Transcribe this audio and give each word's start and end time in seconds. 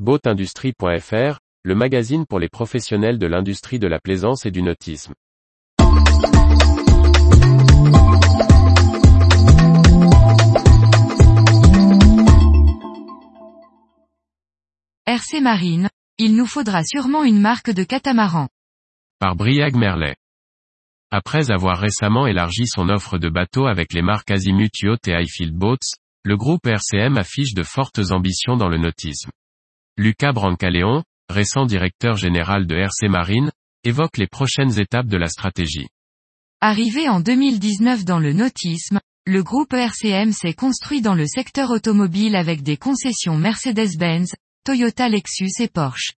Boatindustrie.fr, 0.00 1.38
le 1.62 1.74
magazine 1.76 2.26
pour 2.26 2.40
les 2.40 2.48
professionnels 2.48 3.16
de 3.16 3.28
l'industrie 3.28 3.78
de 3.78 3.86
la 3.86 4.00
plaisance 4.00 4.44
et 4.44 4.50
du 4.50 4.60
nautisme. 4.60 5.14
RC 15.06 15.40
Marine, 15.40 15.88
il 16.18 16.34
nous 16.34 16.46
faudra 16.46 16.82
sûrement 16.82 17.22
une 17.22 17.38
marque 17.38 17.70
de 17.70 17.84
catamaran. 17.84 18.48
Par 19.20 19.36
Briag 19.36 19.76
Merlet. 19.76 20.16
Après 21.12 21.52
avoir 21.52 21.78
récemment 21.78 22.26
élargi 22.26 22.66
son 22.66 22.88
offre 22.88 23.18
de 23.18 23.28
bateaux 23.28 23.68
avec 23.68 23.92
les 23.92 24.02
marques 24.02 24.32
Azimut 24.32 24.72
Yacht 24.82 25.06
et 25.06 25.14
Highfield 25.14 25.54
Boats, 25.54 25.94
le 26.24 26.36
groupe 26.36 26.66
RCM 26.66 27.16
affiche 27.16 27.54
de 27.54 27.62
fortes 27.62 28.10
ambitions 28.10 28.56
dans 28.56 28.68
le 28.68 28.78
nautisme. 28.78 29.30
Lucas 29.96 30.32
Brancaleon, 30.32 31.04
récent 31.28 31.66
directeur 31.66 32.16
général 32.16 32.66
de 32.66 32.74
RC 32.74 33.08
Marine, 33.08 33.52
évoque 33.84 34.16
les 34.16 34.26
prochaines 34.26 34.80
étapes 34.80 35.06
de 35.06 35.16
la 35.16 35.28
stratégie. 35.28 35.86
Arrivé 36.60 37.08
en 37.08 37.20
2019 37.20 38.04
dans 38.04 38.18
le 38.18 38.32
nautisme, 38.32 38.98
le 39.24 39.44
groupe 39.44 39.72
RCM 39.72 40.32
s'est 40.32 40.52
construit 40.52 41.00
dans 41.00 41.14
le 41.14 41.28
secteur 41.28 41.70
automobile 41.70 42.34
avec 42.34 42.64
des 42.64 42.76
concessions 42.76 43.36
Mercedes-Benz, 43.36 44.34
Toyota 44.64 45.08
Lexus 45.08 45.60
et 45.60 45.68
Porsche. 45.68 46.14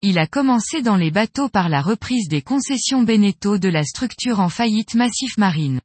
Il 0.00 0.16
a 0.20 0.28
commencé 0.28 0.80
dans 0.80 0.96
les 0.96 1.10
bateaux 1.10 1.48
par 1.48 1.68
la 1.68 1.82
reprise 1.82 2.28
des 2.28 2.42
concessions 2.42 3.02
Beneteau 3.02 3.58
de 3.58 3.68
la 3.68 3.82
structure 3.82 4.38
en 4.38 4.48
faillite 4.48 4.94
Massif 4.94 5.38
Marine. 5.38 5.80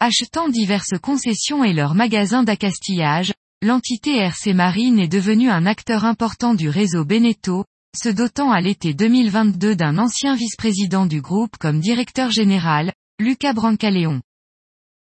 Achetant 0.00 0.48
diverses 0.48 0.98
concessions 1.02 1.64
et 1.64 1.74
leurs 1.74 1.94
magasins 1.94 2.44
d'accastillage, 2.44 3.34
l'entité 3.62 4.16
RC 4.16 4.54
Marine 4.54 4.98
est 4.98 5.08
devenue 5.08 5.48
un 5.48 5.66
acteur 5.66 6.04
important 6.04 6.54
du 6.54 6.68
réseau 6.68 7.04
Beneteau, 7.04 7.64
se 7.96 8.08
dotant 8.08 8.50
à 8.50 8.60
l'été 8.60 8.92
2022 8.92 9.76
d'un 9.76 9.98
ancien 9.98 10.34
vice-président 10.34 11.06
du 11.06 11.20
groupe 11.20 11.56
comme 11.58 11.78
directeur 11.78 12.32
général, 12.32 12.92
Lucas 13.20 13.52
Brancaleon. 13.52 14.20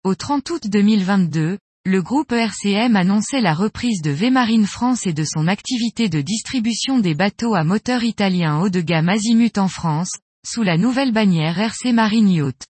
Au 0.03 0.15
30 0.15 0.49
août 0.49 0.63
2022, 0.67 1.59
le 1.85 2.01
groupe 2.01 2.33
RCM 2.33 2.97
annonçait 2.97 3.39
la 3.39 3.53
reprise 3.53 4.01
de 4.01 4.11
V-Marine 4.11 4.67
France 4.67 5.07
et 5.07 5.13
de 5.13 5.23
son 5.23 5.47
activité 5.47 6.09
de 6.09 6.19
distribution 6.19 6.99
des 6.99 7.15
bateaux 7.15 7.55
à 7.55 7.63
moteur 7.63 8.03
italien 8.03 8.59
haut 8.59 8.69
de 8.69 8.81
gamme 8.81 9.07
Azimut 9.07 9.57
en 9.59 9.69
France, 9.69 10.11
sous 10.45 10.63
la 10.63 10.77
nouvelle 10.77 11.13
bannière 11.13 11.57
RC 11.57 11.93
Marine 11.93 12.29
Yacht. 12.29 12.67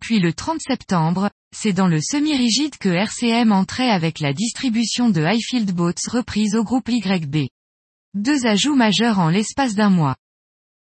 Puis 0.00 0.20
le 0.20 0.32
30 0.32 0.60
septembre, 0.60 1.28
c'est 1.54 1.72
dans 1.72 1.88
le 1.88 2.00
semi-rigide 2.00 2.76
que 2.78 2.88
RCM 2.88 3.52
entrait 3.52 3.90
avec 3.90 4.20
la 4.20 4.32
distribution 4.32 5.10
de 5.10 5.22
Highfield 5.22 5.72
Boats 5.72 6.08
reprise 6.08 6.54
au 6.54 6.62
groupe 6.62 6.88
YB. 6.88 7.48
Deux 8.14 8.46
ajouts 8.46 8.76
majeurs 8.76 9.18
en 9.18 9.28
l'espace 9.28 9.74
d'un 9.74 9.90
mois. 9.90 10.16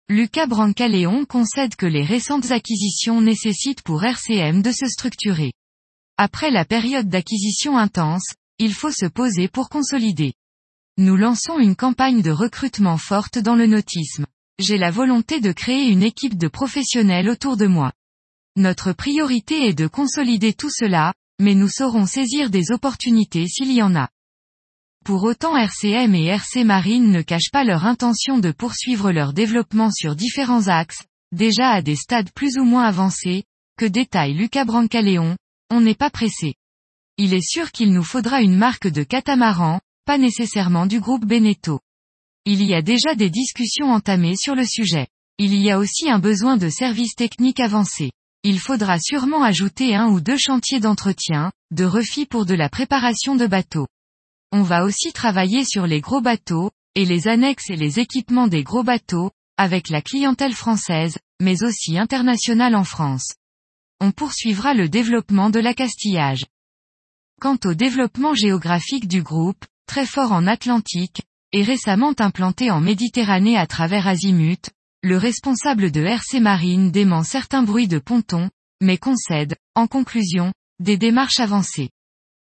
Lucas 0.09 0.47
Brancaleon 0.47 1.27
concède 1.27 1.77
que 1.77 1.87
les 1.87 2.03
récentes 2.03 2.51
acquisitions 2.51 3.21
nécessitent 3.21 3.83
pour 3.83 4.03
RCM 4.03 4.63
de 4.63 4.73
se 4.73 4.87
structurer. 4.87 5.53
Après 6.17 6.51
la 6.51 6.65
période 6.65 7.09
d'acquisition 7.09 7.77
intense, 7.77 8.35
il 8.59 8.75
faut 8.75 8.91
se 8.91 9.07
poser 9.07 9.47
pour 9.49 9.69
consolider. 9.69 10.33
Nous 10.97 11.17
lançons 11.17 11.61
une 11.61 11.77
campagne 11.77 12.23
de 12.23 12.33
recrutement 12.33 12.99
forte 12.99 13.39
dans 13.39 13.55
le 13.55 13.67
nautisme. 13.67 14.27
J'ai 14.59 14.79
la 14.79 14.91
volonté 14.91 15.41
de 15.41 15.53
créer 15.53 15.89
une 15.89 16.03
équipe 16.03 16.37
de 16.37 16.49
professionnels 16.49 17.29
autour 17.29 17.57
de 17.57 17.67
moi. 17.67 17.93
Notre 18.59 18.93
priorité 18.93 19.69
est 19.69 19.73
de 19.73 19.87
consolider 19.87 20.53
tout 20.53 20.69
cela, 20.69 21.15
mais 21.39 21.55
nous 21.55 21.69
saurons 21.69 22.07
saisir 22.07 22.51
des 22.51 22.73
opportunités 22.73 23.47
s'il 23.47 23.73
y 23.73 23.81
en 23.83 23.95
a. 23.95 24.09
Pour 25.05 25.23
autant 25.23 25.57
RCM 25.57 26.13
et 26.17 26.25
RC 26.25 26.65
Marine 26.65 27.13
ne 27.13 27.23
cachent 27.23 27.53
pas 27.53 27.63
leur 27.63 27.87
intention 27.87 28.39
de 28.39 28.51
poursuivre 28.51 29.13
leur 29.13 29.33
développement 29.33 29.93
sur 29.93 30.17
différents 30.17 30.67
axes, 30.67 31.05
déjà 31.31 31.71
à 31.71 31.83
des 31.83 31.95
stades 31.95 32.33
plus 32.33 32.59
ou 32.59 32.65
moins 32.65 32.83
avancés, 32.83 33.45
que 33.79 33.87
détaille 33.87 34.35
Lucas 34.35 34.65
Brancaleon, 34.65 35.37
on 35.71 35.81
n'est 35.81 35.95
pas 35.95 36.11
pressé. 36.11 36.57
Il 37.17 37.35
est 37.35 37.49
sûr 37.49 37.71
qu'il 37.71 37.93
nous 37.93 38.03
faudra 38.03 38.43
une 38.43 38.57
marque 38.57 38.89
de 38.89 39.05
catamaran, 39.05 39.81
pas 40.05 40.19
nécessairement 40.19 40.87
du 40.87 40.99
groupe 40.99 41.25
Beneteau. 41.25 41.79
Il 42.45 42.65
y 42.65 42.75
a 42.75 42.83
déjà 42.83 43.15
des 43.15 43.31
discussions 43.31 43.93
entamées 43.93 44.35
sur 44.37 44.57
le 44.57 44.65
sujet. 44.65 45.07
Il 45.39 45.55
y 45.55 45.71
a 45.71 45.79
aussi 45.79 46.11
un 46.11 46.19
besoin 46.19 46.57
de 46.57 46.69
services 46.69 47.15
techniques 47.15 47.61
avancés. 47.61 48.11
Il 48.49 48.59
faudra 48.61 48.99
sûrement 48.99 49.43
ajouter 49.43 49.95
un 49.95 50.07
ou 50.07 50.23
deux 50.23 50.39
chantiers 50.39 50.81
d'entretien, 50.81 51.53
de 51.71 51.85
refit 51.85 52.25
pour 52.25 52.47
de 52.47 52.55
la 52.55 52.71
préparation 52.71 53.37
de 53.37 53.47
bateaux. 53.47 53.89
On 54.53 54.63
va 54.63 54.85
aussi 54.85 55.13
travailler 55.13 55.67
sur 55.67 55.87
les 55.87 56.01
gros 56.01 56.23
bateaux, 56.23 56.71
et 56.95 57.05
les 57.05 57.29
annexes 57.29 57.69
et 57.69 57.77
les 57.77 57.99
équipements 57.99 58.49
des 58.49 58.65
gros 58.65 58.83
bateaux, 58.83 59.33
avec 59.59 59.91
la 59.91 60.01
clientèle 60.01 60.55
française, 60.55 61.19
mais 61.41 61.63
aussi 61.63 61.99
internationale 61.99 62.75
en 62.75 62.85
France 62.85 63.35
on 64.01 64.13
poursuivra 64.13 64.75
le 64.75 64.89
développement 64.89 65.51
de 65.51 65.59
l'accastillage. 65.59 66.47
Quant 67.41 67.59
au 67.65 67.75
développement 67.75 68.35
géographique 68.35 69.09
du 69.09 69.23
groupe, 69.23 69.65
très 69.87 70.07
fort 70.07 70.33
en 70.33 70.47
Atlantique, 70.47 71.23
et 71.53 71.63
récemment 71.63 72.15
implanté 72.19 72.71
en 72.71 72.81
Méditerranée 72.81 73.57
à 73.57 73.67
travers 73.67 74.07
Azimut, 74.07 74.71
le 75.05 75.17
responsable 75.17 75.93
de 75.93 76.03
RC 76.03 76.41
Marine 76.41 76.91
dément 76.91 77.23
certains 77.23 77.63
bruits 77.63 77.87
de 77.87 78.01
ponton, 78.01 78.51
mais 78.81 78.99
concède, 78.99 79.55
en 79.77 79.87
conclusion, 79.87 80.53
des 80.81 80.97
démarches 80.97 81.39
avancées. 81.39 81.91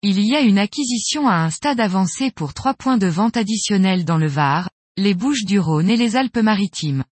Il 0.01 0.21
y 0.21 0.33
a 0.33 0.39
une 0.39 0.57
acquisition 0.57 1.27
à 1.27 1.35
un 1.35 1.49
stade 1.49 1.81
avancé 1.81 2.31
pour 2.31 2.53
trois 2.53 2.73
points 2.73 2.97
de 2.97 3.07
vente 3.07 3.35
additionnels 3.35 4.05
dans 4.05 4.17
le 4.17 4.27
Var, 4.27 4.69
les 4.95 5.13
Bouches 5.13 5.43
du 5.43 5.59
Rhône 5.59 5.89
et 5.89 5.97
les 5.97 6.15
Alpes-Maritimes. 6.15 7.03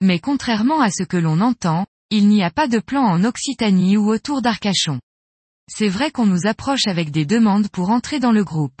Mais 0.00 0.20
contrairement 0.20 0.80
à 0.80 0.90
ce 0.90 1.02
que 1.02 1.16
l'on 1.16 1.40
entend, 1.40 1.86
il 2.10 2.28
n'y 2.28 2.44
a 2.44 2.50
pas 2.50 2.68
de 2.68 2.78
plan 2.78 3.02
en 3.02 3.24
Occitanie 3.24 3.96
ou 3.96 4.08
autour 4.08 4.42
d'Arcachon. 4.42 5.00
C'est 5.68 5.88
vrai 5.88 6.12
qu'on 6.12 6.26
nous 6.26 6.46
approche 6.46 6.86
avec 6.86 7.10
des 7.10 7.26
demandes 7.26 7.68
pour 7.68 7.90
entrer 7.90 8.20
dans 8.20 8.32
le 8.32 8.44
groupe. 8.44 8.80